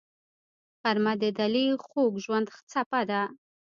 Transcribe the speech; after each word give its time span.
غرمه 0.81 1.13
د 1.23 1.23
دلي 1.39 1.65
خوږ 1.85 2.13
ژوند 2.23 2.47
څپه 2.71 3.01
ده 3.09 3.21